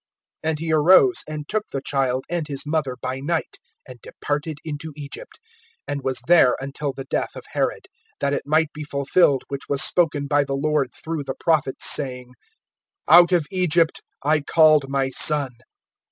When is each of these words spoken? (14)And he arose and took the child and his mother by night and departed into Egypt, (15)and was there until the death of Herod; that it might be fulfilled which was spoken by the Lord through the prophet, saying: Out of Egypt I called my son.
(14)And 0.43 0.57
he 0.57 0.73
arose 0.73 1.21
and 1.27 1.47
took 1.47 1.63
the 1.71 1.79
child 1.79 2.25
and 2.27 2.47
his 2.47 2.65
mother 2.65 2.95
by 3.03 3.19
night 3.19 3.57
and 3.87 4.01
departed 4.01 4.57
into 4.65 4.91
Egypt, 4.97 5.39
(15)and 5.87 6.03
was 6.03 6.23
there 6.27 6.55
until 6.59 6.91
the 6.91 7.03
death 7.03 7.35
of 7.35 7.43
Herod; 7.51 7.85
that 8.19 8.33
it 8.33 8.41
might 8.47 8.73
be 8.73 8.83
fulfilled 8.83 9.43
which 9.49 9.69
was 9.69 9.83
spoken 9.83 10.25
by 10.25 10.43
the 10.43 10.55
Lord 10.55 10.89
through 10.91 11.25
the 11.25 11.35
prophet, 11.39 11.83
saying: 11.83 12.33
Out 13.07 13.31
of 13.31 13.45
Egypt 13.51 14.01
I 14.23 14.39
called 14.41 14.89
my 14.89 15.11
son. 15.11 15.51